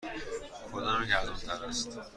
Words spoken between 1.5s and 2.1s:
تر است؟